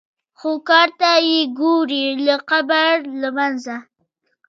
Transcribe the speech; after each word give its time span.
خو 0.39 0.49
کار 0.69 0.89
ته 0.99 1.09
یې 1.29 1.39
ګورې 1.59 2.03
د 2.25 2.29
قبر 2.49 2.93
له 3.21 3.29
منځه. 3.37 3.75